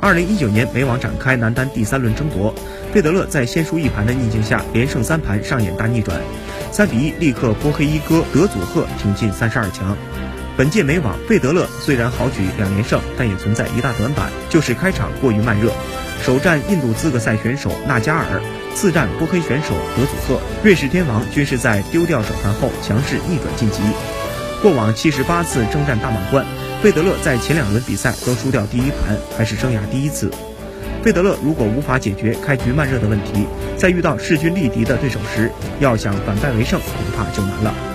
[0.00, 2.54] 二零一九年美网展开男单第三轮争夺，
[2.92, 6.16] 费德勒在先输一盘的逆境下，连胜三盘上演大逆转，
[6.70, 9.96] 三比一力克波黑一哥德祖赫，挺进三十二强。
[10.56, 15.72] 本届美网，费德勒虽然豪举两连胜，但也存在一大短板，就是开场过于慢热。
[16.22, 18.40] 首战印度资格赛选手纳加尔，
[18.76, 23.80] 次战波黑选手德祖赫，瑞士天王均是在丢掉首盘后强势逆转晋级。
[24.62, 26.46] 过往七十八次征战大满贯。
[26.80, 30.30] 费德勒在前两轮比赛都输掉第一盘，还是生涯第一次。
[31.02, 33.46] 费德勒如果无法解决开局慢热的问题，
[33.76, 37.88] 在遇到势均力敌的对手时，要想反败为胜，恐怕就难了。